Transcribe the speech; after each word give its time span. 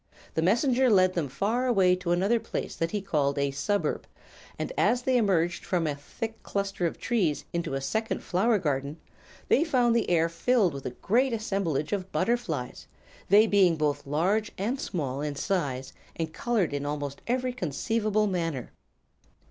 The 0.33 0.41
Messenger 0.41 0.89
led 0.89 1.13
them 1.13 1.29
far 1.29 1.67
away 1.67 1.95
to 1.97 2.09
another 2.09 2.39
place 2.39 2.75
that 2.75 2.89
he 2.89 3.03
called 3.03 3.37
a 3.37 3.51
"suburb," 3.51 4.07
and 4.57 4.73
as 4.75 5.03
they 5.03 5.15
emerged 5.15 5.63
from 5.63 5.85
a 5.85 5.93
thick 5.93 6.41
cluster 6.41 6.87
of 6.87 6.97
trees 6.97 7.45
into 7.53 7.75
a 7.75 7.81
second 7.81 8.23
flower 8.23 8.57
garden 8.57 8.97
they 9.47 9.63
found 9.63 9.95
the 9.95 10.09
air 10.09 10.27
filled 10.27 10.73
with 10.73 10.87
a 10.87 10.97
great 11.03 11.33
assemblage 11.33 11.93
of 11.93 12.11
butterflies, 12.11 12.87
they 13.29 13.45
being 13.45 13.75
both 13.75 14.07
large 14.07 14.51
and 14.57 14.79
small 14.79 15.21
in 15.21 15.35
size 15.35 15.93
and 16.15 16.33
colored 16.33 16.73
in 16.73 16.83
almost 16.83 17.21
every 17.27 17.53
conceivable 17.53 18.25
manner. 18.25 18.71